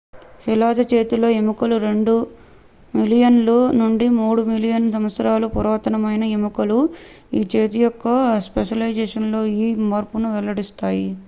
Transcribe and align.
శిలాజ 0.43 0.79
చేతి 0.91 1.17
ఎముకలు 1.31 1.75
రెండు 1.77 2.13
మిలియన్ 2.93 3.37
ల 3.41 3.49
నుండి 3.73 4.07
మూడు 4.17 4.41
మిలియన్ 4.43 4.91
సంవత్సరాల 4.91 5.45
పురాతన 5.47 5.95
మైన 5.97 6.23
ఎముకలు 6.33 6.79
ఈ 7.33 7.43
చేతి 7.55 7.79
యొక్క 7.79 8.07
స్పెషలైజేషన్ 8.47 9.31
లో 9.31 9.43
ఈ 9.59 9.75
మార్పును 9.87 10.35
వెల్లడిస్తాయి 10.35 11.09